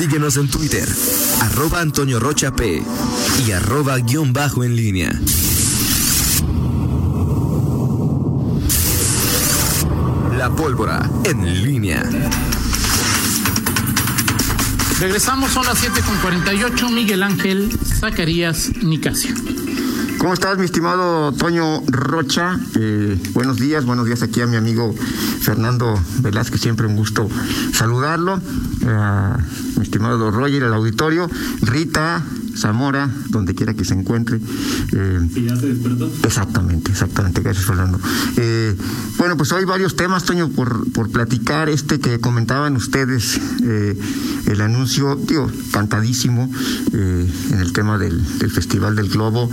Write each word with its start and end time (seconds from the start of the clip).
Síguenos 0.00 0.38
en 0.38 0.48
Twitter, 0.48 0.88
arroba 1.42 1.82
Antonio 1.82 2.18
Rocha 2.18 2.52
P 2.56 2.82
y 3.46 3.52
arroba 3.52 3.98
guion 3.98 4.32
bajo 4.32 4.64
en 4.64 4.74
línea. 4.74 5.12
La 10.38 10.48
pólvora 10.56 11.06
en 11.24 11.62
línea. 11.62 12.02
Regresamos, 15.00 15.50
son 15.50 15.66
las 15.66 15.78
7 15.78 16.00
con 16.00 16.16
48. 16.16 16.88
Miguel 16.88 17.22
Ángel 17.22 17.70
Zacarías 17.84 18.70
Nicasio. 18.82 19.34
¿Cómo 20.16 20.32
estás, 20.32 20.56
mi 20.56 20.64
estimado 20.64 21.32
Toño 21.32 21.82
Rocha? 21.88 22.58
Eh, 22.74 23.18
buenos 23.32 23.58
días, 23.58 23.84
buenos 23.84 24.06
días 24.06 24.22
aquí 24.22 24.40
a 24.40 24.46
mi 24.46 24.56
amigo 24.56 24.94
Fernando 25.40 25.98
Velázquez, 26.20 26.60
siempre 26.60 26.86
un 26.86 26.96
gusto 26.96 27.28
saludarlo. 27.72 28.40
Eh, 28.82 29.32
mi 29.76 29.82
estimado 29.82 30.30
Roger, 30.30 30.62
el 30.62 30.72
auditorio, 30.72 31.28
Rita, 31.62 32.22
Zamora, 32.56 33.10
donde 33.28 33.54
quiera 33.54 33.74
que 33.74 33.84
se 33.84 33.94
encuentre. 33.94 34.38
Eh, 34.92 35.28
ya 35.46 35.56
se 35.56 35.68
despertó? 35.68 36.10
Exactamente, 36.24 36.92
exactamente, 36.92 37.40
gracias 37.40 37.64
Fernando. 37.64 37.98
Eh, 38.36 38.76
bueno, 39.16 39.36
pues 39.36 39.52
hay 39.52 39.64
varios 39.64 39.96
temas, 39.96 40.24
Toño, 40.24 40.50
por, 40.50 40.90
por 40.92 41.10
platicar. 41.10 41.68
Este 41.68 42.00
que 42.00 42.20
comentaban 42.20 42.76
ustedes, 42.76 43.40
eh, 43.62 43.98
el 44.46 44.60
anuncio, 44.60 45.16
digo, 45.16 45.50
cantadísimo 45.72 46.50
eh, 46.92 47.32
en 47.52 47.60
el 47.60 47.72
tema 47.72 47.98
del, 47.98 48.38
del 48.38 48.50
Festival 48.50 48.96
del 48.96 49.08
Globo. 49.08 49.50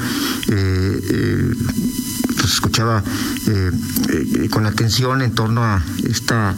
Pues 2.48 2.54
escuchaba 2.56 3.04
eh, 3.48 3.72
eh, 4.10 4.50
con 4.50 4.66
atención 4.66 5.22
en 5.22 5.36
torno 5.36 5.66
a 5.66 5.84
esta 6.06 6.56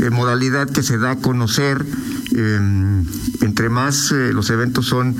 eh, 0.00 0.10
modalidad 0.10 0.68
que 0.68 0.82
se 0.82 0.98
da 0.98 1.12
a 1.12 1.16
conocer. 1.16 1.86
eh, 2.36 2.60
entre 3.40 3.70
más 3.70 4.10
los 4.10 4.50
eventos 4.50 4.86
son, 4.86 5.14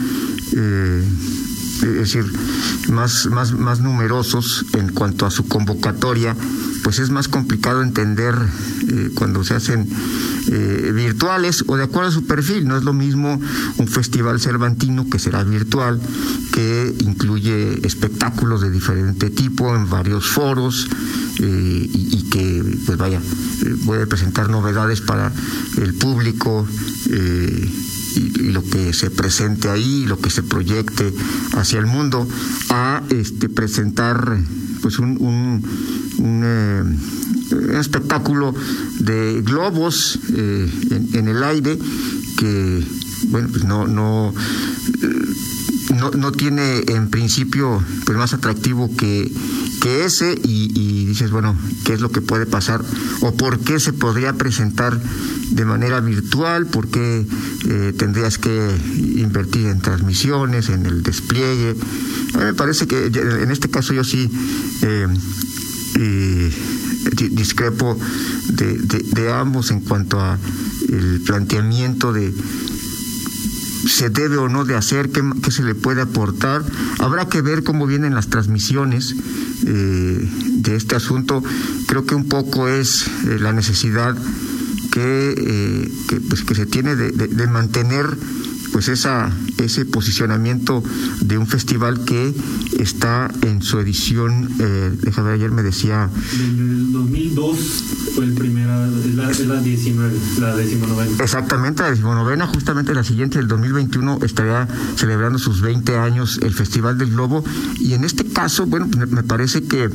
es 1.82 1.94
decir, 1.94 2.24
más, 2.88 3.26
más, 3.26 3.52
más 3.52 3.80
numerosos 3.80 4.64
en 4.74 4.88
cuanto 4.92 5.26
a 5.26 5.30
su 5.30 5.46
convocatoria, 5.46 6.36
pues 6.82 6.98
es 6.98 7.10
más 7.10 7.28
complicado 7.28 7.82
entender 7.82 8.34
eh, 8.88 9.10
cuando 9.14 9.42
se 9.42 9.54
hacen 9.54 9.88
eh, 10.48 10.92
virtuales 10.94 11.64
o 11.66 11.76
de 11.76 11.84
acuerdo 11.84 12.10
a 12.10 12.12
su 12.12 12.26
perfil. 12.26 12.66
No 12.68 12.76
es 12.76 12.84
lo 12.84 12.92
mismo 12.92 13.40
un 13.78 13.88
festival 13.88 14.40
cervantino 14.40 15.08
que 15.08 15.18
será 15.18 15.42
virtual, 15.44 16.00
que 16.52 16.94
incluye 17.00 17.86
espectáculos 17.86 18.60
de 18.60 18.70
diferente 18.70 19.30
tipo 19.30 19.74
en 19.74 19.88
varios 19.88 20.26
foros 20.26 20.88
eh, 21.40 21.90
y, 21.92 22.16
y 22.18 22.30
que, 22.30 22.78
pues 22.86 22.98
vaya, 22.98 23.18
eh, 23.18 23.76
puede 23.84 24.06
presentar 24.06 24.50
novedades 24.50 25.00
para 25.00 25.32
el 25.78 25.94
público. 25.94 26.66
eh, 27.10 27.70
y, 28.14 28.32
y 28.40 28.52
lo 28.52 28.62
que 28.62 28.92
se 28.92 29.10
presente 29.10 29.68
ahí, 29.68 30.04
lo 30.06 30.18
que 30.18 30.30
se 30.30 30.42
proyecte 30.42 31.12
hacia 31.54 31.78
el 31.78 31.86
mundo, 31.86 32.28
a 32.70 33.02
este 33.10 33.48
presentar 33.48 34.38
pues 34.82 34.98
un, 34.98 35.16
un, 35.20 35.62
un, 36.18 36.42
eh, 36.44 37.78
espectáculo 37.78 38.54
de 39.00 39.40
globos 39.42 40.18
eh, 40.34 40.70
en, 40.90 41.08
en 41.14 41.28
el 41.28 41.42
aire 41.42 41.78
que 42.36 42.84
bueno 43.28 43.48
pues 43.50 43.64
no 43.64 43.86
no 43.86 44.34
eh, 45.02 45.53
no, 45.94 46.10
no 46.10 46.32
tiene 46.32 46.82
en 46.88 47.08
principio 47.10 47.82
pues 48.04 48.18
más 48.18 48.32
atractivo 48.34 48.94
que, 48.96 49.30
que 49.80 50.04
ese 50.04 50.38
y, 50.42 51.04
dices 51.06 51.30
bueno 51.30 51.56
qué 51.84 51.92
es 51.94 52.00
lo 52.00 52.10
que 52.10 52.20
puede 52.20 52.46
pasar 52.46 52.82
o 53.20 53.34
por 53.34 53.60
qué 53.60 53.78
se 53.78 53.92
podría 53.92 54.32
presentar 54.32 55.00
de 55.50 55.64
manera 55.64 56.00
virtual, 56.00 56.66
por 56.66 56.88
qué 56.88 57.24
eh, 57.68 57.92
tendrías 57.96 58.38
que 58.38 58.70
invertir 59.16 59.66
en 59.66 59.80
transmisiones, 59.80 60.68
en 60.70 60.86
el 60.86 61.02
despliegue. 61.02 61.76
A 62.34 62.38
mí 62.38 62.44
me 62.44 62.54
parece 62.54 62.86
que 62.88 63.06
en 63.06 63.50
este 63.50 63.70
caso 63.70 63.92
yo 63.94 64.02
sí 64.02 64.28
eh, 64.82 65.06
di- 67.16 67.28
discrepo 67.28 67.96
de, 68.48 68.78
de 68.78 69.32
ambos 69.32 69.70
en 69.70 69.80
cuanto 69.80 70.18
a 70.20 70.38
el 70.88 71.20
planteamiento 71.24 72.12
de 72.12 72.32
se 73.86 74.10
debe 74.10 74.36
o 74.36 74.48
no 74.48 74.64
de 74.64 74.74
hacer, 74.74 75.10
qué, 75.10 75.22
qué 75.42 75.50
se 75.50 75.62
le 75.62 75.74
puede 75.74 76.02
aportar. 76.02 76.62
Habrá 76.98 77.28
que 77.28 77.42
ver 77.42 77.62
cómo 77.62 77.86
vienen 77.86 78.14
las 78.14 78.28
transmisiones 78.28 79.14
eh, 79.66 80.28
de 80.48 80.76
este 80.76 80.96
asunto. 80.96 81.42
Creo 81.86 82.04
que 82.04 82.14
un 82.14 82.28
poco 82.28 82.68
es 82.68 83.06
eh, 83.26 83.38
la 83.40 83.52
necesidad 83.52 84.16
que, 84.92 85.34
eh, 85.36 85.92
que, 86.08 86.20
pues, 86.20 86.42
que 86.42 86.54
se 86.54 86.66
tiene 86.66 86.96
de 86.96 87.46
mantener 87.46 88.16
pues 88.74 88.88
esa, 88.88 89.30
ese 89.58 89.84
posicionamiento 89.84 90.82
de 91.20 91.38
un 91.38 91.46
festival 91.46 92.04
que 92.04 92.34
está 92.76 93.30
en 93.42 93.62
su 93.62 93.78
edición, 93.78 94.50
eh, 94.58 94.90
déjame 95.00 95.28
ver, 95.28 95.34
ayer 95.36 95.52
me 95.52 95.62
decía, 95.62 96.10
Desde 96.32 96.44
el 96.44 96.92
2002 96.92 97.56
fue 98.16 98.24
el 98.24 98.32
primera, 98.32 98.88
la, 99.14 99.30
la 99.30 99.60
19, 99.60 100.18
la 100.40 100.56
decimonovena. 100.56 101.22
Exactamente, 101.22 101.84
la 101.84 101.90
decimonovena, 101.90 102.48
justamente 102.48 102.92
la 102.94 103.04
siguiente 103.04 103.38
del 103.38 103.46
2021 103.46 104.18
estaría 104.24 104.66
celebrando 104.96 105.38
sus 105.38 105.60
20 105.60 105.96
años 105.96 106.40
el 106.42 106.52
Festival 106.52 106.98
del 106.98 107.10
Globo 107.10 107.44
y 107.78 107.92
en 107.92 108.02
este 108.02 108.24
caso, 108.24 108.66
bueno, 108.66 108.88
me, 108.88 109.22
parece 109.22 109.62
que 109.62 109.88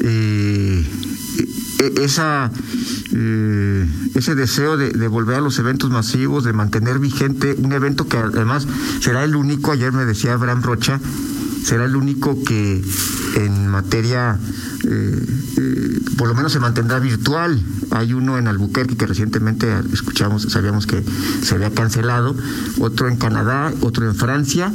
eh, 0.00 0.86
esa 2.00 2.50
eh, 3.12 3.86
ese 4.14 4.34
deseo 4.34 4.76
de, 4.76 4.90
de 4.90 5.08
volver 5.08 5.36
a 5.36 5.40
los 5.40 5.58
eventos 5.58 5.90
masivos, 5.90 6.44
de 6.44 6.52
mantener 6.52 6.98
vigente 6.98 7.54
un 7.58 7.72
evento 7.72 8.06
que 8.08 8.16
además 8.16 8.66
será 9.00 9.24
el 9.24 9.36
único, 9.36 9.72
ayer 9.72 9.92
me 9.92 10.04
decía 10.04 10.34
Abraham 10.34 10.62
Rocha, 10.62 11.00
será 11.64 11.86
el 11.86 11.96
único 11.96 12.42
que 12.44 12.82
en 13.36 13.68
materia, 13.68 14.38
eh, 14.84 15.26
eh, 15.56 16.00
por 16.16 16.28
lo 16.28 16.34
menos 16.34 16.52
se 16.52 16.60
mantendrá 16.60 16.98
virtual. 16.98 17.60
Hay 17.90 18.12
uno 18.12 18.38
en 18.38 18.48
Albuquerque 18.48 18.96
que 18.96 19.06
recientemente 19.06 19.72
escuchamos, 19.92 20.42
sabíamos 20.42 20.86
que 20.86 21.02
se 21.42 21.54
había 21.54 21.70
cancelado, 21.70 22.36
otro 22.78 23.08
en 23.08 23.16
Canadá, 23.16 23.72
otro 23.80 24.06
en 24.06 24.14
Francia, 24.14 24.72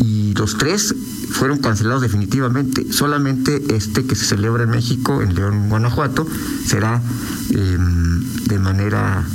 y 0.00 0.34
los 0.34 0.58
tres 0.58 0.94
fueron 1.30 1.58
cancelados 1.58 2.02
definitivamente. 2.02 2.92
Solamente 2.92 3.62
este 3.74 4.04
que 4.04 4.14
se 4.14 4.24
celebra 4.24 4.64
en 4.64 4.70
México, 4.70 5.22
en 5.22 5.34
León, 5.34 5.68
Guanajuato, 5.68 6.26
será 6.66 7.02
eh, 7.50 7.78
de 8.48 8.58
manera 8.58 9.26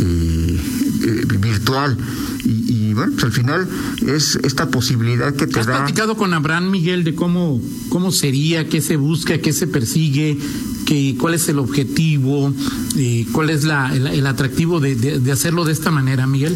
eh, 0.00 0.60
eh, 1.02 1.26
virtual. 1.38 1.96
Y, 2.44 2.90
y, 2.90 2.94
bueno, 2.94 3.12
pues 3.12 3.24
al 3.24 3.32
final 3.32 3.66
es 4.06 4.36
esta 4.42 4.68
posibilidad 4.68 5.32
que 5.34 5.46
te 5.46 5.60
¿Has 5.60 5.66
da. 5.66 5.78
platicado 5.78 6.16
con 6.16 6.34
Abraham 6.34 6.70
Miguel 6.70 7.02
de 7.04 7.14
cómo, 7.14 7.60
cómo 7.88 8.12
sería, 8.12 8.68
qué 8.68 8.82
se 8.82 8.96
busca, 8.96 9.38
qué 9.38 9.52
se 9.54 9.66
persigue, 9.66 10.36
qué, 10.84 11.16
cuál 11.18 11.32
es 11.34 11.48
el 11.48 11.58
objetivo, 11.58 12.52
eh, 12.96 13.26
cuál 13.32 13.48
es 13.48 13.64
la, 13.64 13.94
el, 13.96 14.06
el 14.08 14.26
atractivo 14.26 14.78
de, 14.80 14.94
de- 14.94 15.20
de 15.20 15.32
hacerlo 15.32 15.64
de 15.64 15.72
esta 15.72 15.90
manera, 15.90 16.26
Miguel? 16.26 16.54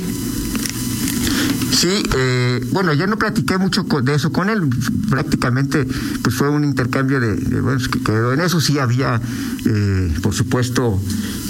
Sí, 1.78 2.02
eh, 2.16 2.66
bueno, 2.72 2.92
ya 2.92 3.06
no 3.06 3.16
platiqué 3.16 3.56
mucho 3.56 3.84
de 3.84 4.12
eso 4.12 4.32
con 4.32 4.50
él, 4.50 4.68
prácticamente 5.08 5.86
pues 6.24 6.34
fue 6.34 6.48
un 6.48 6.64
intercambio 6.64 7.20
de, 7.20 7.36
de, 7.36 7.60
bueno, 7.60 7.78
que 7.88 8.02
quedó 8.02 8.32
en 8.32 8.40
eso, 8.40 8.60
sí 8.60 8.80
había, 8.80 9.20
eh, 9.64 10.12
por 10.20 10.34
supuesto, 10.34 11.00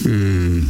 eh, 0.05 0.63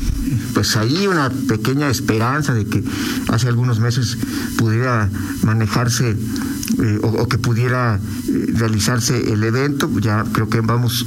pues 0.55 0.77
ahí 0.77 1.09
una 1.09 1.29
pequeña 1.31 1.91
esperanza 1.91 2.55
de 2.55 2.67
que 2.67 2.85
hace 3.31 3.49
algunos 3.49 3.81
meses 3.81 4.17
pudiera 4.57 5.11
manejarse 5.43 6.11
eh, 6.11 6.99
o, 7.03 7.09
o 7.09 7.29
que 7.29 7.39
pudiera 7.39 7.99
eh, 8.29 8.53
realizarse 8.55 9.33
el 9.33 9.43
evento, 9.43 9.91
ya 9.99 10.25
creo 10.33 10.49
que 10.49 10.61
vamos, 10.61 11.05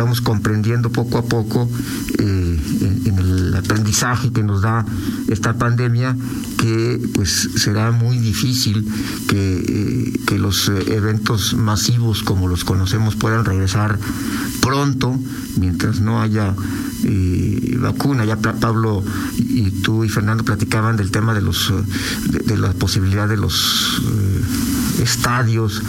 estamos 0.00 0.22
comprendiendo 0.22 0.88
poco 0.88 1.18
a 1.18 1.22
poco 1.26 1.68
eh, 2.18 2.58
en, 3.04 3.18
el 3.18 3.54
aprendizaje 3.54 4.32
que 4.32 4.42
nos 4.42 4.62
da 4.62 4.86
esta 5.28 5.58
pandemia 5.58 6.16
que 6.56 6.98
pues 7.12 7.50
será 7.56 7.90
muy 7.90 8.16
difícil 8.16 8.90
que, 9.28 9.58
eh, 9.68 10.20
que 10.26 10.38
los 10.38 10.70
eventos 10.70 11.52
masivos 11.52 12.22
como 12.22 12.48
los 12.48 12.64
conocemos 12.64 13.14
puedan 13.14 13.44
regresar 13.44 13.98
pronto 14.62 15.20
mientras 15.58 16.00
no 16.00 16.22
haya 16.22 16.54
eh, 17.04 17.76
vacuna. 17.78 18.24
Ya 18.24 18.36
Pablo 18.36 19.04
y, 19.36 19.70
tú 19.82 20.04
y 20.04 20.08
Fernando 20.08 20.44
platicaban 20.44 20.96
del 20.96 21.10
tema 21.10 21.34
de 21.34 21.42
los 21.42 21.74
de, 22.24 22.56
la 22.56 22.72
posibilidad 22.72 23.28
de 23.28 23.36
los 23.36 24.00
estadios, 25.02 25.82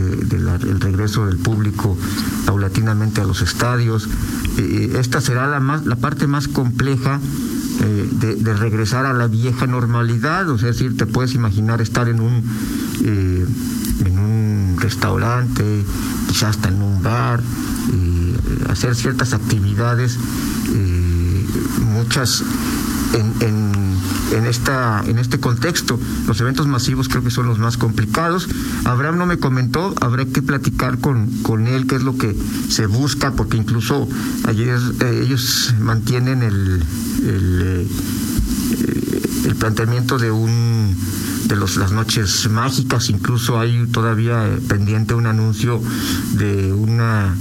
del 0.00 0.28
de 0.28 0.70
el 0.70 0.80
regreso 0.80 1.26
del 1.26 1.38
público 1.38 1.96
paulatinamente 2.44 3.20
a 3.20 3.24
los 3.24 3.42
estadios. 3.42 4.08
Eh, 4.58 4.96
esta 4.98 5.20
será 5.20 5.46
la 5.46 5.60
más 5.60 5.86
la 5.86 5.96
parte 5.96 6.26
más 6.26 6.48
compleja 6.48 7.20
eh, 7.80 8.08
de, 8.12 8.36
de 8.36 8.54
regresar 8.54 9.06
a 9.06 9.12
la 9.12 9.26
vieja 9.26 9.66
normalidad, 9.66 10.48
o 10.48 10.58
sea, 10.58 10.70
es 10.70 10.78
decir, 10.78 10.96
te 10.96 11.06
puedes 11.06 11.34
imaginar 11.34 11.80
estar 11.80 12.08
en 12.08 12.20
un 12.20 12.42
eh, 13.04 13.46
en 14.04 14.18
un 14.18 14.76
restaurante, 14.78 15.84
quizás 16.28 16.56
hasta 16.56 16.68
en 16.68 16.82
un 16.82 17.02
bar, 17.02 17.40
eh, 17.40 18.36
hacer 18.68 18.94
ciertas 18.94 19.32
actividades, 19.32 20.18
eh, 20.74 21.46
muchas 21.92 22.42
en, 23.14 23.32
en 23.40 23.72
en, 24.32 24.46
esta, 24.46 25.02
en 25.06 25.18
este 25.18 25.38
contexto. 25.38 25.98
Los 26.26 26.40
eventos 26.40 26.66
masivos 26.66 27.08
creo 27.08 27.22
que 27.22 27.30
son 27.30 27.46
los 27.46 27.58
más 27.58 27.76
complicados. 27.76 28.48
Abraham 28.84 29.18
no 29.18 29.26
me 29.26 29.38
comentó, 29.38 29.94
habrá 30.00 30.24
que 30.26 30.42
platicar 30.42 30.98
con, 30.98 31.30
con 31.42 31.66
él 31.66 31.86
qué 31.86 31.96
es 31.96 32.02
lo 32.02 32.16
que 32.16 32.36
se 32.68 32.86
busca, 32.86 33.32
porque 33.32 33.56
incluso 33.56 34.08
ayer 34.46 34.78
eh, 35.00 35.22
ellos 35.24 35.74
mantienen 35.80 36.42
el, 36.42 36.82
el, 37.22 37.62
eh, 37.62 37.88
el 39.46 39.54
planteamiento 39.56 40.18
de 40.18 40.30
un 40.30 40.96
de 41.46 41.54
los, 41.54 41.76
las 41.76 41.92
noches 41.92 42.50
mágicas, 42.50 43.08
incluso 43.08 43.60
hay 43.60 43.86
todavía 43.86 44.48
eh, 44.48 44.60
pendiente 44.66 45.14
un 45.14 45.26
anuncio 45.26 45.80
de 46.32 46.72
una 46.72 47.36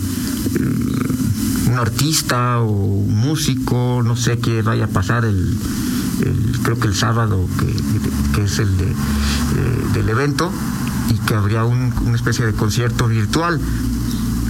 un 1.67 1.79
artista 1.79 2.59
o 2.59 2.69
un 2.69 3.15
músico, 3.15 4.03
no 4.05 4.15
sé 4.15 4.37
qué 4.37 4.61
vaya 4.61 4.85
a 4.85 4.87
pasar 4.87 5.25
el, 5.25 5.57
creo 6.63 6.79
que 6.79 6.87
el 6.87 6.95
sábado 6.95 7.47
que, 8.33 8.43
es 8.43 8.59
el 8.59 8.77
de, 8.77 8.93
del 9.93 10.09
evento 10.09 10.51
y 11.09 11.17
que 11.25 11.33
habría 11.35 11.63
una 11.63 12.15
especie 12.15 12.45
de 12.45 12.53
concierto 12.53 13.07
virtual. 13.07 13.59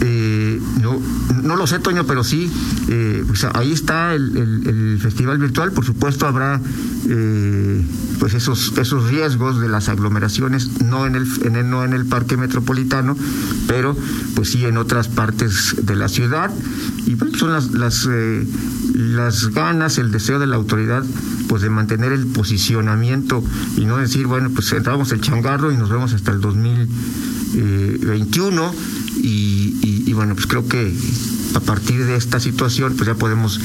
Eh, 0.02 0.60
no, 0.82 1.00
no 1.42 1.56
lo 1.56 1.68
sé, 1.68 1.80
Toño, 1.80 2.06
pero 2.06 2.22
sí, 2.24 2.52
eh, 2.90 3.24
pues 3.26 3.46
ahí 3.54 3.72
está 3.72 4.14
el, 4.14 4.36
el, 4.38 5.00
festival 5.00 5.38
virtual. 5.38 5.72
Por 5.72 5.86
supuesto, 5.86 6.28
habrá 6.28 6.60
eh, 7.08 7.82
pues 8.20 8.34
esos, 8.34 8.78
esos 8.78 9.10
riesgos 9.10 9.62
de 9.62 9.70
las 9.70 9.88
aglomeraciones, 9.90 10.82
no 10.82 11.06
en, 11.06 11.16
el, 11.16 11.28
en 11.44 11.56
el, 11.56 11.70
no 11.70 11.86
en 11.86 11.94
el 11.94 12.06
parque 12.06 12.38
metropolitano, 12.38 13.16
pero 13.68 13.96
pues 14.36 14.52
sí 14.52 14.66
en 14.66 14.78
otras 14.78 15.08
partes 15.08 15.76
de 15.82 15.96
la 15.96 16.10
ciudad. 16.10 16.52
Y 17.06 17.16
pues, 17.16 17.38
son 17.38 17.54
las, 17.54 17.72
las, 17.72 18.08
eh, 18.10 18.46
las 18.94 19.48
ganas, 19.50 19.98
el 19.98 20.12
deseo 20.12 20.40
de 20.40 20.48
la 20.48 20.56
autoridad 20.56 21.04
pues 21.48 21.62
de 21.62 21.70
mantener 21.70 22.12
el 22.12 22.26
posicionamiento 22.26 23.44
y 23.78 23.86
no 23.86 23.98
decir, 23.98 24.26
bueno, 24.26 24.50
pues 24.50 24.74
entramos 24.74 25.12
el 25.12 25.22
changarro 25.22 25.72
y 25.72 25.78
nos 25.78 25.90
vemos 25.90 26.12
hasta 26.14 26.32
el 26.32 26.42
2021 26.42 28.74
y, 29.28 30.04
y, 30.06 30.14
bueno, 30.14 30.36
pues 30.36 30.46
creo 30.48 30.68
que 30.68 30.94
a 31.56 31.60
partir 31.60 32.06
de 32.06 32.16
esta 32.16 32.40
situación 32.40 32.94
pues 32.96 33.08
ya 33.08 33.16
podemos 33.16 33.60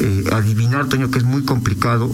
eh, 0.00 0.24
adivinar, 0.32 0.88
Toño, 0.88 1.10
que 1.10 1.18
es 1.18 1.24
muy 1.24 1.42
complicado 1.42 2.10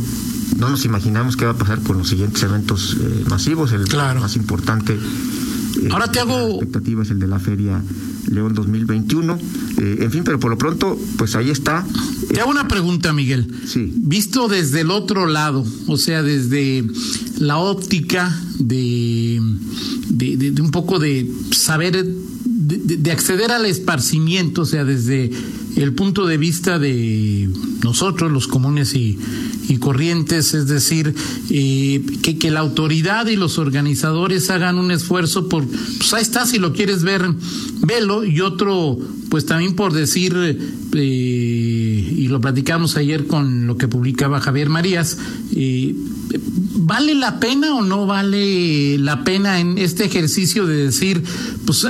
no 0.59 0.71
nos 0.71 0.85
imaginamos 0.85 1.37
qué 1.37 1.45
va 1.45 1.53
a 1.53 1.57
pasar 1.57 1.81
con 1.83 1.99
los 1.99 2.09
siguientes 2.09 2.43
eventos 2.43 2.97
eh, 2.99 3.25
masivos. 3.29 3.73
El 3.73 3.87
más 4.21 4.37
importante. 4.37 4.95
Eh, 4.95 5.89
Ahora 5.91 6.11
te 6.11 6.21
hago. 6.21 6.39
La 6.39 6.55
expectativa 6.55 7.03
es 7.03 7.11
el 7.11 7.19
de 7.19 7.27
la 7.27 7.39
Feria 7.39 7.83
León 8.31 8.55
2021. 8.55 9.39
Eh, 9.79 9.99
en 10.01 10.11
fin, 10.11 10.23
pero 10.25 10.41
por 10.41 10.51
lo 10.51 10.59
pronto, 10.59 10.99
pues 11.19 11.37
ahí 11.37 11.51
está. 11.51 11.85
Te 12.33 12.41
hago 12.41 12.51
una 12.51 12.69
pregunta, 12.69 13.13
Miguel. 13.13 13.47
Sí. 13.67 13.93
Visto 13.97 14.49
desde 14.49 14.81
el 14.81 14.91
otro 14.91 15.27
lado, 15.27 15.65
o 15.87 15.97
sea, 15.97 16.23
desde 16.23 16.85
la 17.39 17.59
óptica 17.59 18.35
de, 18.59 19.41
de, 20.09 20.63
un 20.63 20.71
poco 20.71 20.99
de 20.99 21.31
saber, 21.51 22.07
de, 22.67 22.97
de 22.97 23.13
acceder 23.13 23.53
al 23.53 23.67
esparcimiento, 23.67 24.63
o 24.63 24.67
sea, 24.67 24.85
desde 24.85 25.31
el 25.77 25.93
punto 25.93 26.27
de 26.27 26.39
vista 26.39 26.79
de 26.79 27.49
nosotros, 27.85 28.33
los 28.33 28.49
comunes 28.49 28.95
y, 28.95 29.19
y 29.69 29.77
corrientes, 29.77 30.55
es 30.55 30.67
decir, 30.67 31.15
eh, 31.51 32.03
que, 32.23 32.39
que, 32.39 32.51
la 32.51 32.61
autoridad 32.61 33.27
y 33.27 33.37
los 33.37 33.59
organizadores 33.59 34.51
hagan 34.51 34.79
un 34.79 34.91
esfuerzo 34.91 35.49
por, 35.49 35.67
pues 35.67 36.13
ahí 36.15 36.23
está, 36.23 36.47
si 36.47 36.59
lo 36.59 36.73
quieres 36.73 37.03
ver, 37.03 37.23
velo, 37.83 38.25
y 38.25 38.41
otro, 38.41 38.99
pues 39.29 39.45
también 39.45 39.75
por 39.75 39.93
decir, 39.93 40.35
eh, 40.93 42.15
y 42.17 42.29
lo 42.29 42.41
platicamos 42.41 42.97
ayer 42.97 43.27
con 43.27 43.67
lo 43.67 43.77
que 43.77 43.87
publicaba 43.87 44.41
Javier 44.41 44.71
Marías, 44.71 45.19
eh, 45.55 45.95
¿vale 46.75 47.15
la 47.15 47.39
pena 47.39 47.75
o 47.75 47.83
no 47.83 48.07
vale 48.07 48.99
la 48.99 49.25
pena 49.25 49.61
en 49.61 49.77
este 49.77 50.05
ejercicio 50.05 50.67
de 50.67 50.87
decir, 50.87 51.23
pues 51.67 51.87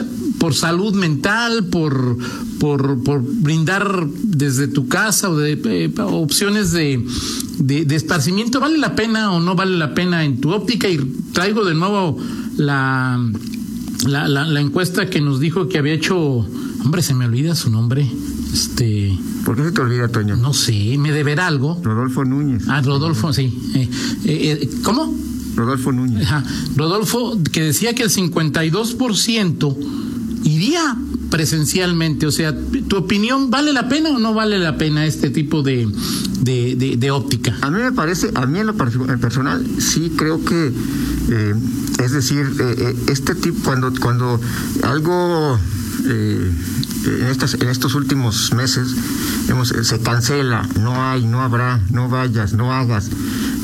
por 0.46 0.54
salud 0.54 0.94
mental, 0.94 1.64
por, 1.64 2.16
por, 2.60 3.02
por 3.02 3.20
brindar 3.20 4.06
desde 4.22 4.68
tu 4.68 4.86
casa 4.86 5.28
o 5.28 5.36
de 5.36 5.60
eh, 5.64 5.92
opciones 6.00 6.70
de, 6.70 7.04
de, 7.58 7.96
esparcimiento, 7.96 8.60
¿vale 8.60 8.78
la 8.78 8.94
pena 8.94 9.32
o 9.32 9.40
no 9.40 9.56
vale 9.56 9.76
la 9.76 9.92
pena 9.92 10.24
en 10.24 10.40
tu 10.40 10.52
óptica? 10.52 10.88
Y 10.88 10.98
traigo 11.32 11.64
de 11.64 11.74
nuevo 11.74 12.16
la, 12.58 13.28
la, 14.06 14.28
la, 14.28 14.60
encuesta 14.60 15.10
que 15.10 15.20
nos 15.20 15.40
dijo 15.40 15.66
que 15.66 15.78
había 15.78 15.94
hecho, 15.94 16.16
hombre, 16.16 17.02
se 17.02 17.14
me 17.14 17.24
olvida 17.24 17.56
su 17.56 17.68
nombre. 17.68 18.08
Este. 18.54 19.18
¿Por 19.44 19.56
qué 19.56 19.64
se 19.64 19.72
te 19.72 19.80
olvida, 19.80 20.06
Toño? 20.06 20.36
No 20.36 20.54
sé, 20.54 20.96
me 20.96 21.10
deberá 21.10 21.48
algo. 21.48 21.80
Rodolfo 21.82 22.24
Núñez. 22.24 22.62
Ah, 22.68 22.82
Rodolfo, 22.82 23.32
sí. 23.32 23.52
Eh, 23.74 23.88
eh, 24.24 24.70
¿Cómo? 24.84 25.12
Rodolfo 25.56 25.90
Núñez. 25.90 26.28
Rodolfo, 26.76 27.36
que 27.50 27.62
decía 27.62 27.96
que 27.96 28.04
el 28.04 28.10
52% 28.10 30.05
iría 30.46 30.96
presencialmente. 31.30 32.26
O 32.26 32.32
sea, 32.32 32.54
¿tu 32.88 32.96
opinión 32.96 33.50
vale 33.50 33.72
la 33.72 33.88
pena 33.88 34.10
o 34.10 34.18
no 34.18 34.32
vale 34.32 34.58
la 34.58 34.78
pena 34.78 35.04
este 35.04 35.30
tipo 35.30 35.62
de, 35.62 35.86
de, 36.40 37.10
óptica? 37.10 37.56
A 37.60 37.70
mí 37.70 37.82
me 37.82 37.92
parece, 37.92 38.30
a 38.34 38.46
mí 38.46 38.60
en 38.60 38.68
lo 38.68 38.74
personal, 38.74 39.66
sí 39.78 40.12
creo 40.16 40.42
que, 40.44 40.72
eh, 41.30 41.54
es 42.02 42.12
decir, 42.12 42.46
eh, 42.60 42.74
eh, 42.78 42.96
este 43.08 43.34
tipo, 43.34 43.58
cuando, 43.64 43.92
cuando 44.00 44.40
algo 44.84 45.58
en, 46.04 47.26
estas, 47.28 47.54
en 47.54 47.68
estos 47.68 47.94
últimos 47.96 48.52
meses 48.54 48.94
se 49.82 49.98
cancela, 50.00 50.68
no 50.80 51.02
hay, 51.02 51.26
no 51.26 51.42
habrá, 51.42 51.80
no 51.90 52.08
vayas, 52.08 52.52
no 52.52 52.72
hagas, 52.72 53.10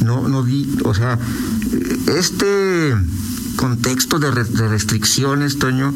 no, 0.02 0.28
no 0.28 0.42
di, 0.42 0.68
o 0.84 0.94
sea, 0.94 1.16
este 2.08 2.92
contexto 3.62 4.18
de, 4.18 4.32
restricciones, 4.32 5.56
Toño, 5.56 5.94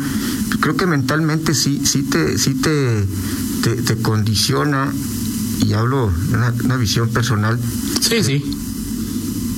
creo 0.61 0.77
que 0.77 0.87
mentalmente 0.87 1.53
sí, 1.53 1.83
sí 1.85 2.05
te, 2.05 2.39
sí 2.39 2.55
te, 2.55 3.05
te, 3.61 3.97
condiciona, 3.97 4.93
y 5.67 5.73
hablo 5.73 6.13
de 6.31 6.37
una, 6.65 6.77
visión 6.77 7.09
personal. 7.09 7.59
Sí, 8.01 8.23
sí. 8.23 8.45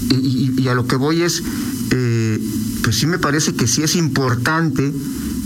Y, 0.09 0.67
a 0.69 0.75
lo 0.75 0.87
que 0.87 0.97
voy 0.97 1.21
es, 1.21 1.43
eh, 1.91 2.41
pues 2.83 2.97
sí 2.97 3.05
me 3.07 3.19
parece 3.19 3.53
que 3.53 3.67
sí 3.67 3.83
es 3.83 3.95
importante 3.95 4.91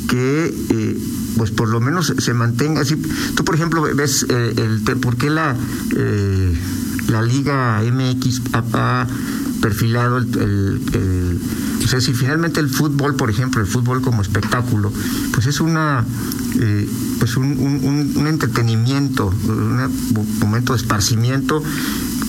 que 0.08 0.54
eh, 0.70 0.98
pues 1.36 1.50
por 1.50 1.68
lo 1.68 1.80
menos 1.80 2.14
se 2.16 2.32
mantenga 2.32 2.82
así. 2.82 2.94
Tú, 3.34 3.44
por 3.44 3.56
ejemplo, 3.56 3.82
ves 3.82 4.24
eh, 4.28 4.54
el, 4.56 4.98
por 5.00 5.16
qué 5.16 5.30
la, 5.30 5.56
la 7.08 7.22
Liga 7.22 7.82
MX 7.82 8.40
ha, 8.52 9.08
perfilado 9.60 10.18
el 10.18 11.40
o 11.84 11.88
sea, 11.88 12.00
si 12.00 12.12
finalmente 12.12 12.60
el 12.60 12.68
fútbol, 12.68 13.16
por 13.16 13.30
ejemplo, 13.30 13.60
el 13.60 13.66
fútbol 13.66 14.02
como 14.02 14.22
espectáculo, 14.22 14.92
pues 15.32 15.46
es 15.46 15.60
una 15.60 16.04
eh, 16.60 16.88
pues 17.18 17.36
un, 17.36 18.12
un, 18.16 18.26
entretenimiento, 18.26 19.32
un 19.46 20.38
momento 20.40 20.72
de 20.72 20.78
esparcimiento 20.78 21.62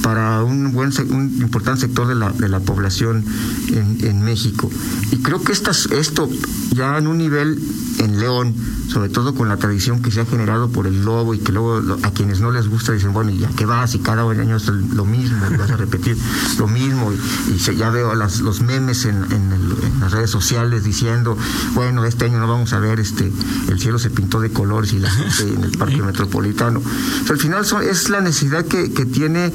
para 0.03 0.43
un 0.43 0.73
buen 0.73 0.91
un 1.09 1.37
importante 1.41 1.81
sector 1.81 2.07
de 2.07 2.15
la, 2.15 2.29
de 2.29 2.49
la 2.49 2.59
población 2.59 3.25
en, 3.69 3.97
en 4.05 4.21
México. 4.21 4.69
Y 5.11 5.17
creo 5.17 5.41
que 5.41 5.53
estas, 5.53 5.87
esto 5.87 6.29
ya 6.75 6.97
en 6.97 7.07
un 7.07 7.17
nivel 7.17 7.57
en 7.99 8.19
León, 8.19 8.53
sobre 8.89 9.09
todo 9.09 9.33
con 9.33 9.47
la 9.47 9.57
tradición 9.57 10.01
que 10.01 10.11
se 10.11 10.21
ha 10.21 10.25
generado 10.25 10.69
por 10.69 10.87
el 10.87 11.03
lobo 11.03 11.33
y 11.33 11.39
que 11.39 11.51
luego 11.51 11.97
a 12.03 12.11
quienes 12.11 12.41
no 12.41 12.51
les 12.51 12.67
gusta 12.67 12.91
dicen, 12.91 13.13
bueno, 13.13 13.31
ya 13.31 13.49
que 13.49 13.65
vas 13.65 13.95
y 13.95 13.99
cada 13.99 14.29
año 14.29 14.57
es 14.57 14.67
lo 14.67 15.05
mismo, 15.05 15.37
y 15.49 15.57
vas 15.57 15.71
a 15.71 15.77
repetir 15.77 16.17
lo 16.57 16.67
mismo 16.67 17.11
y, 17.49 17.59
se, 17.59 17.75
ya 17.75 17.89
veo 17.89 18.15
las, 18.15 18.41
los 18.41 18.61
memes 18.61 19.05
en, 19.05 19.15
en, 19.31 19.53
las 19.99 20.11
redes 20.11 20.29
sociales 20.29 20.83
diciendo, 20.83 21.37
bueno, 21.73 22.03
este 22.05 22.25
año 22.25 22.39
no 22.39 22.47
vamos 22.47 22.73
a 22.73 22.79
ver, 22.79 22.99
este 22.99 23.31
el 23.69 23.79
cielo 23.79 23.99
se 23.99 24.09
pintó 24.09 24.41
de 24.41 24.51
colores 24.51 24.93
y 24.93 24.99
la 24.99 25.09
gente 25.09 25.53
en 25.53 25.63
el 25.63 25.71
parque 25.77 26.01
metropolitano. 26.03 26.81
al 27.29 27.37
final 27.37 27.65
es 27.89 28.09
la 28.09 28.21
necesidad 28.21 28.65
que, 28.65 28.91
que 28.91 29.05
tiene 29.05 29.51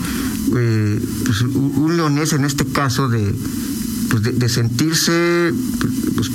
eh, 0.56 1.00
pues, 1.24 1.42
un 1.42 1.96
leonés 1.96 2.32
en 2.32 2.44
este 2.44 2.64
caso 2.64 3.08
de, 3.08 3.34
pues, 4.10 4.38
de, 4.38 4.48
sentirse 4.48 5.52
pues, 6.14 6.30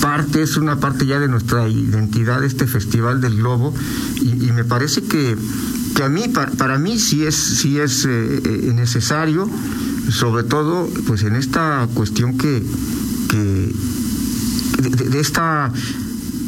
parte, 0.00 0.42
es 0.42 0.56
una 0.56 0.78
parte 0.80 1.06
ya 1.06 1.18
de 1.18 1.28
nuestra 1.28 1.68
identidad 1.68 2.44
este 2.44 2.66
Festival 2.66 3.20
del 3.20 3.36
Globo 3.36 3.74
y, 4.20 4.52
me 4.52 4.64
parece 4.64 5.02
que, 5.02 5.36
que 5.94 6.02
a 6.02 6.08
mí, 6.08 6.28
para, 6.28 6.78
mí 6.78 6.98
sí 6.98 7.24
es, 7.24 7.34
sí 7.34 7.78
es 7.78 8.04
eh, 8.04 8.40
eh, 8.44 8.72
necesario, 8.74 9.48
sobre 10.10 10.44
todo 10.44 10.88
pues 11.06 11.22
en 11.22 11.36
esta 11.36 11.88
cuestión 11.94 12.36
que, 12.36 12.62
que 13.30 13.72
de, 14.90 15.20
esta 15.20 15.72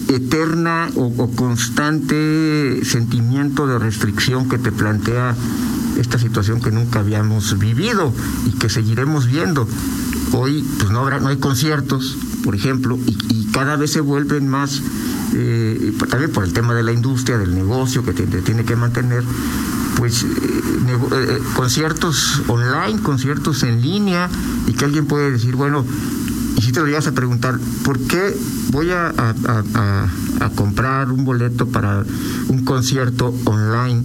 eterna 0.08 0.90
o, 0.96 1.30
constante 1.34 2.80
sentimiento 2.84 3.66
de 3.66 3.78
restricción 3.78 4.48
que 4.48 4.58
te 4.58 4.72
plantea 4.72 5.34
esta 5.98 6.18
situación 6.18 6.60
que 6.60 6.70
nunca 6.70 7.00
habíamos 7.00 7.58
vivido 7.58 8.12
y 8.46 8.52
que 8.52 8.68
seguiremos 8.68 9.26
viendo. 9.26 9.68
Hoy 10.32 10.64
pues 10.78 10.90
no 10.90 11.00
habrá, 11.00 11.20
no 11.20 11.28
hay 11.28 11.36
conciertos, 11.36 12.16
por 12.42 12.54
ejemplo, 12.54 12.98
y, 13.06 13.44
cada 13.54 13.76
vez 13.76 13.92
se 13.92 14.00
vuelven 14.00 14.48
más, 14.48 14.82
eh, 15.32 15.92
también 16.10 16.32
por 16.32 16.42
el 16.42 16.52
tema 16.52 16.74
de 16.74 16.82
la 16.82 16.92
industria, 16.92 17.38
del 17.38 17.54
negocio 17.54 18.04
que 18.04 18.12
tiene, 18.12 18.64
que 18.64 18.74
mantener, 18.74 19.22
pues 19.96 20.24
eh, 20.24 20.26
eh, 20.26 20.98
eh, 21.12 21.38
conciertos 21.54 22.42
online, 22.48 23.00
conciertos 23.00 23.62
en 23.62 23.80
línea, 23.80 24.28
y 24.66 24.72
que 24.72 24.84
alguien 24.84 25.06
puede 25.06 25.30
decir, 25.30 25.54
bueno, 25.54 25.84
y 26.56 26.62
si 26.62 26.72
te 26.72 26.80
lo 26.80 26.86
llegas 26.86 27.06
a 27.06 27.12
preguntar, 27.12 27.60
¿por 27.84 28.00
qué 28.00 28.36
voy 28.72 28.90
a 28.90 29.12
comprar 30.56 31.12
un 31.12 31.24
boleto 31.24 31.68
para 31.68 32.02
un 32.48 32.64
concierto 32.64 33.32
online? 33.44 34.02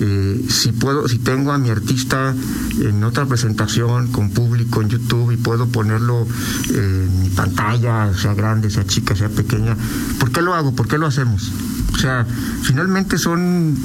Eh, 0.00 0.44
si 0.48 0.72
puedo, 0.72 1.06
si 1.08 1.18
tengo 1.18 1.52
a 1.52 1.58
mi 1.58 1.70
artista 1.70 2.34
en 2.80 3.02
otra 3.04 3.26
presentación 3.26 4.08
con 4.08 4.30
público 4.30 4.82
en 4.82 4.88
YouTube 4.88 5.32
y 5.32 5.36
puedo 5.36 5.66
ponerlo 5.68 6.26
en 6.70 7.22
mi 7.22 7.30
pantalla, 7.30 8.12
sea 8.14 8.34
grande, 8.34 8.70
sea 8.70 8.84
chica, 8.86 9.14
sea 9.14 9.28
pequeña, 9.28 9.76
¿por 10.18 10.30
qué 10.32 10.42
lo 10.42 10.54
hago? 10.54 10.74
¿Por 10.74 10.88
qué 10.88 10.98
lo 10.98 11.06
hacemos? 11.06 11.50
O 11.94 11.98
sea, 11.98 12.26
finalmente 12.62 13.18
son 13.18 13.76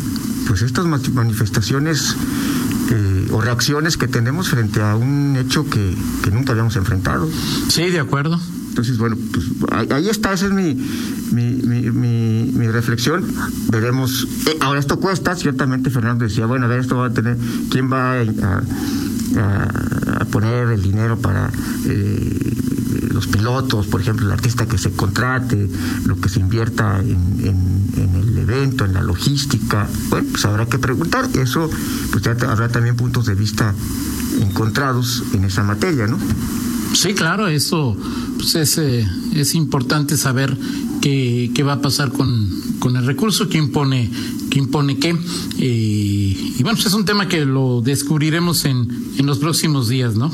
pues 0.48 0.62
estas 0.64 0.86
ma- 0.86 1.00
manifestaciones 1.14 2.16
eh, 2.92 3.28
o 3.32 3.40
reacciones 3.42 3.98
que 3.98 4.08
tenemos 4.08 4.50
frente 4.50 4.82
a 4.82 4.96
un 4.96 5.36
hecho 5.38 5.70
que, 5.70 5.96
que 6.24 6.32
nunca 6.32 6.52
habíamos 6.54 6.76
enfrentado. 6.76 7.30
Sí, 7.70 7.90
de 7.92 8.00
acuerdo. 8.00 8.40
Entonces, 8.70 8.98
bueno, 8.98 9.16
pues 9.34 9.46
ahí, 9.72 9.88
ahí 9.92 10.10
está, 10.10 10.34
esa 10.34 10.46
es 10.48 10.52
mi, 10.54 10.74
mi, 11.32 11.44
mi, 12.60 12.68
reflexión. 12.68 13.26
Veremos. 13.72 14.28
Eh, 14.48 14.58
ahora, 14.62 14.80
esto 14.80 15.00
cuesta, 15.00 15.36
ciertamente 15.36 15.90
Fernando 15.90 16.26
decía, 16.26 16.46
bueno, 16.46 16.66
a 16.66 16.70
ver, 16.70 16.80
esto 16.80 16.98
va 16.98 17.08
a 17.08 17.14
tener, 17.14 17.38
¿quién 17.70 17.92
va 17.92 18.20
a, 18.20 18.26
poner 20.32 20.68
el 20.70 20.82
dinero 20.82 21.18
para 21.18 21.50
eh, 21.86 22.54
los 23.12 23.28
pilotos, 23.28 23.88
por 23.88 24.02
ejemplo, 24.02 24.26
el 24.28 24.32
artista 24.32 24.68
que 24.68 24.78
se 24.78 24.92
contrate, 24.92 25.70
lo 26.06 26.20
que 26.20 26.30
se 26.30 26.40
invierta 26.40 27.00
en, 27.00 27.40
en- 27.44 27.80
en 27.98 28.16
el 28.16 28.38
evento, 28.38 28.86
en 28.86 28.94
la 28.94 29.02
logística? 29.02 29.88
Bueno, 30.10 30.28
pues 30.32 30.46
habrá 30.46 30.66
que 30.68 30.78
preguntar. 30.80 31.28
Eso, 31.34 31.70
pues 32.12 32.24
ya 32.24 32.32
habrá 32.48 32.70
también 32.70 32.96
puntos 32.96 33.26
de 33.26 33.36
vista 33.36 33.74
encontrados 34.40 35.24
en 35.34 35.44
esa 35.46 35.64
materia, 35.64 36.08
¿no? 36.08 36.18
Sí, 36.94 37.14
claro, 37.14 37.48
eso 37.48 37.96
pues 38.38 38.56
es, 38.56 38.78
eh, 38.78 39.08
es 39.36 39.56
importante 39.56 40.18
saber 40.18 40.56
qué, 41.02 41.52
qué 41.54 41.64
va 41.64 41.74
a 41.74 41.82
pasar 41.82 42.12
con, 42.12 42.50
con 42.80 42.96
el 42.96 43.06
recurso, 43.06 43.48
quién 43.48 43.72
pone, 43.72 44.10
quién 44.50 44.68
pone 44.68 44.98
qué. 44.98 45.16
Eh, 45.60 46.54
y 46.58 46.64
bueno, 46.64 46.78
pues 46.78 46.88
es 46.88 46.94
un 46.94 47.06
tema 47.06 47.28
que 47.28 47.46
lo 47.46 47.82
descubriremos 47.82 48.66
en, 48.66 48.88
en 49.18 49.26
los 49.26 49.38
próximos 49.40 49.88
días, 49.88 50.16
¿no? 50.16 50.32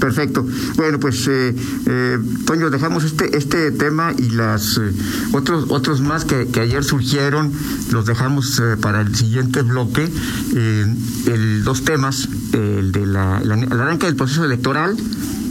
Perfecto. 0.00 0.46
Bueno, 0.76 1.00
pues, 1.00 1.26
eh, 1.28 1.54
eh, 1.86 2.18
Toño, 2.46 2.70
dejamos 2.70 3.02
este 3.04 3.36
este 3.36 3.72
tema 3.72 4.12
y 4.16 4.30
las 4.30 4.78
eh, 4.78 4.92
otros 5.32 5.66
otros 5.70 6.00
más 6.00 6.24
que, 6.24 6.46
que 6.46 6.60
ayer 6.60 6.84
surgieron, 6.84 7.52
los 7.90 8.06
dejamos 8.06 8.58
eh, 8.60 8.76
para 8.80 9.00
el 9.00 9.14
siguiente 9.14 9.62
bloque. 9.62 10.08
El, 10.54 11.64
dos 11.64 11.82
temas, 11.84 12.28
el 12.52 12.92
de 12.92 13.06
la, 13.06 13.40
la- 13.44 13.96
del 13.96 14.16
proceso 14.16 14.44
electoral, 14.44 14.96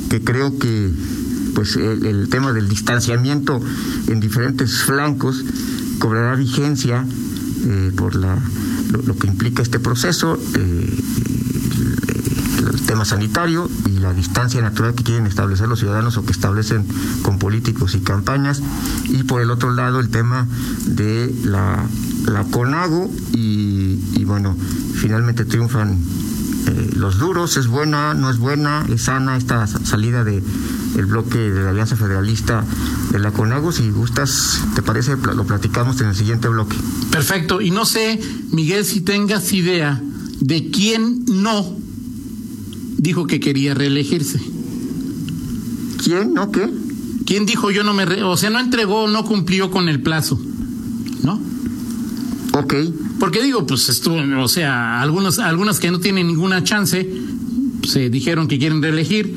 que 0.10 0.24
creo 0.24 0.58
que 0.58 0.92
pues 1.54 1.76
el, 1.76 2.06
el 2.06 2.30
tema 2.30 2.54
del 2.54 2.70
distanciamiento 2.70 3.60
en 4.08 4.20
diferentes 4.20 4.82
flancos 4.84 5.44
cobrará 6.00 6.36
vigencia 6.36 7.06
por 7.98 8.16
la 8.16 8.38
lo, 8.92 9.02
lo 9.02 9.16
que 9.18 9.28
implica 9.28 9.62
este 9.62 9.80
proceso. 9.80 10.40
Tema 12.88 13.06
sanitario 13.06 13.70
y 13.86 14.00
la 14.00 14.14
distancia 14.14 14.62
natural 14.62 14.96
que 14.96 15.04
quieren 15.04 15.28
establecer 15.28 15.68
los 15.68 15.80
ciudadanos 15.80 16.18
o 16.18 16.26
que 16.26 16.32
establecen 16.32 16.86
con 17.22 17.38
políticos 17.38 17.94
y 17.94 18.00
campañas. 18.00 18.62
Y 19.10 19.24
por 19.24 19.42
el 19.42 19.52
otro 19.52 19.72
lado 19.72 20.00
el 20.00 20.10
tema 20.10 20.48
de 20.86 21.32
la, 21.44 21.86
la 22.26 22.44
CONAGO 22.46 23.12
y, 23.34 24.00
y 24.16 24.24
bueno, 24.26 24.56
finalmente 24.96 25.46
triunfan 25.46 26.00
eh, 26.68 26.92
los 26.96 27.20
duros, 27.20 27.58
es 27.58 27.68
buena, 27.68 28.14
no 28.14 28.30
es 28.30 28.38
buena, 28.38 28.86
es 28.90 29.04
sana 29.04 29.38
esta 29.38 29.68
sa- 29.68 29.86
salida 29.86 30.24
de 30.24 30.42
el 30.96 31.06
bloque 31.06 31.38
de 31.38 31.64
la 31.64 31.70
Alianza 31.70 31.96
Federalista 31.96 32.64
de 33.12 33.20
la 33.20 33.32
CONAGO, 33.32 33.72
si 33.72 33.92
gustas, 33.92 34.62
te 34.76 34.82
parece, 34.82 35.16
lo 35.18 35.46
platicamos 35.46 36.02
en 36.02 36.08
el 36.08 36.16
siguiente 36.16 36.48
bloque. 36.48 36.76
Perfecto. 37.12 37.62
Y 37.62 37.70
no 37.70 37.86
sé, 37.86 38.20
Miguel, 38.52 38.84
si 38.86 39.02
tengas 39.02 39.52
idea 39.54 40.02
de 40.40 40.72
quién 40.72 41.26
no 41.28 41.78
dijo 42.98 43.28
que 43.28 43.40
quería 43.40 43.74
reelegirse. 43.74 44.40
¿Quién? 46.04 46.34
¿No? 46.34 46.52
¿Qué? 46.52 46.70
¿Quién 47.26 47.46
dijo 47.46 47.72
yo 47.72 47.84
no 47.84 47.94
me... 47.94 48.06
re- 48.06 48.24
o 48.24 48.38
sea, 48.38 48.50
no 48.50 48.60
entregó, 48.60 49.08
no 49.08 49.26
cumplió 49.26 49.70
con 49.72 49.90
el 49.90 50.02
plazo? 50.02 50.40
¿No? 51.24 51.40
Ok. 52.54 52.74
Porque 53.20 53.42
digo, 53.42 53.66
pues 53.66 53.90
estuvo, 53.90 54.18
o 54.42 54.48
sea, 54.48 55.02
algunos, 55.02 55.40
algunas 55.40 55.80
que 55.80 55.92
no 55.92 56.00
tienen 56.00 56.28
ninguna 56.28 56.64
chance, 56.64 57.10
se 57.84 58.10
dijeron 58.10 58.48
que 58.48 58.60
quieren 58.60 58.82
reelegir, 58.82 59.36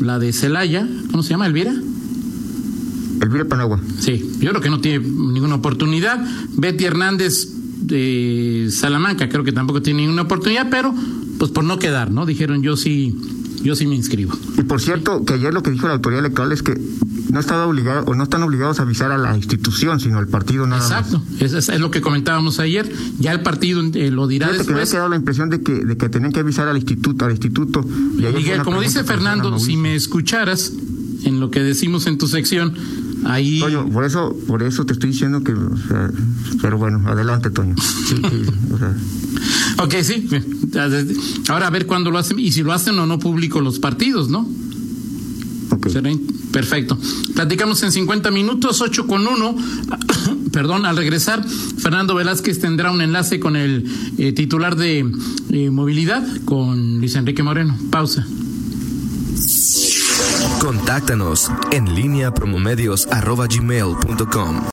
la 0.00 0.18
de 0.18 0.32
Celaya, 0.32 0.86
¿cómo 1.10 1.22
se 1.22 1.30
llama? 1.30 1.46
Elvira. 1.46 1.72
Elvira 3.20 3.44
Panagua. 3.46 3.80
Sí, 4.00 4.30
yo 4.40 4.50
creo 4.50 4.60
que 4.60 4.70
no 4.70 4.80
tiene 4.80 4.98
ninguna 5.06 5.54
oportunidad. 5.56 6.24
Betty 6.56 6.84
Hernández 6.84 7.48
de 7.80 8.68
Salamanca, 8.70 9.28
creo 9.28 9.44
que 9.44 9.52
tampoco 9.52 9.80
tiene 9.80 10.02
ninguna 10.02 10.22
oportunidad, 10.22 10.68
pero 10.70 10.94
pues 11.42 11.50
por 11.50 11.64
no 11.64 11.76
quedar, 11.80 12.12
¿no? 12.12 12.24
Dijeron 12.24 12.62
yo 12.62 12.76
sí, 12.76 13.16
yo 13.64 13.74
sí 13.74 13.88
me 13.88 13.96
inscribo. 13.96 14.32
Y 14.56 14.62
por 14.62 14.80
cierto, 14.80 15.24
que 15.24 15.32
ayer 15.34 15.52
lo 15.52 15.60
que 15.64 15.72
dijo 15.72 15.88
la 15.88 15.94
autoridad 15.94 16.20
electoral 16.20 16.52
es 16.52 16.62
que 16.62 16.80
no 17.32 17.40
estaba 17.40 17.66
obligado 17.66 18.04
o 18.06 18.14
no 18.14 18.22
están 18.22 18.44
obligados 18.44 18.78
a 18.78 18.84
avisar 18.84 19.10
a 19.10 19.18
la 19.18 19.36
institución, 19.36 19.98
sino 19.98 20.18
al 20.18 20.28
partido 20.28 20.68
nada 20.68 20.80
Exacto, 20.84 21.18
más. 21.18 21.42
es, 21.42 21.52
es- 21.52 21.68
es 21.68 21.80
lo 21.80 21.90
que 21.90 22.00
comentábamos 22.00 22.60
ayer. 22.60 22.88
Ya 23.18 23.32
el 23.32 23.40
partido 23.40 23.82
eh, 23.94 24.12
lo 24.12 24.28
dirá 24.28 24.50
Fíjate 24.50 24.66
que 24.66 24.70
me 24.72 24.76
ha 24.76 24.80
después. 24.82 24.90
quedado 24.92 25.08
la 25.08 25.16
impresión 25.16 25.50
de 25.50 25.62
que, 25.62 25.72
de 25.84 25.96
que 25.96 26.08
tenían 26.08 26.30
que 26.30 26.38
avisar 26.38 26.68
al 26.68 26.76
instituto, 26.76 27.24
al 27.24 27.32
instituto. 27.32 27.84
Y 28.18 28.22
Miguel, 28.36 28.62
como 28.62 28.80
dice 28.80 29.02
Fernando, 29.02 29.58
si 29.58 29.76
me 29.76 29.96
escucharas 29.96 30.72
en 31.24 31.40
lo 31.40 31.50
que 31.50 31.58
decimos 31.60 32.06
en 32.06 32.18
tu 32.18 32.28
sección, 32.28 32.72
ahí 33.24 33.58
Toño, 33.58 33.88
por 33.90 34.04
eso, 34.04 34.36
por 34.46 34.62
eso 34.62 34.86
te 34.86 34.92
estoy 34.92 35.10
diciendo 35.10 35.42
que, 35.42 35.54
o 35.54 35.76
sea, 35.88 36.08
pero 36.60 36.78
bueno, 36.78 37.02
adelante, 37.08 37.50
Toño. 37.50 37.74
Sí, 38.08 38.14
sí, 38.16 38.44
o 38.72 38.78
sea, 38.78 38.94
Ok, 39.78 39.94
sí. 40.02 40.28
Ahora 41.48 41.66
a 41.66 41.70
ver 41.70 41.86
cuándo 41.86 42.10
lo 42.10 42.18
hacen 42.18 42.38
y 42.38 42.52
si 42.52 42.62
lo 42.62 42.72
hacen 42.72 42.98
o 42.98 43.06
no 43.06 43.18
público 43.18 43.60
los 43.60 43.78
partidos, 43.78 44.28
¿no? 44.28 44.48
Será 45.88 46.10
Perfecto. 46.52 46.98
Platicamos 47.34 47.82
en 47.82 47.92
50 47.92 48.30
minutos, 48.30 48.80
8 48.80 49.06
con 49.06 49.26
1. 49.26 49.56
Perdón, 50.52 50.84
al 50.84 50.96
regresar, 50.96 51.44
Fernando 51.78 52.14
Velázquez 52.14 52.60
tendrá 52.60 52.90
un 52.90 53.00
enlace 53.00 53.40
con 53.40 53.56
el 53.56 53.86
eh, 54.18 54.32
titular 54.32 54.76
de 54.76 55.10
eh, 55.50 55.70
movilidad, 55.70 56.22
con 56.44 56.98
Luis 56.98 57.14
Enrique 57.14 57.42
Moreno. 57.42 57.76
Pausa. 57.90 58.26
Contáctanos 60.60 61.50
en 61.72 61.94
línea 61.94 62.32
promomedios 62.34 63.08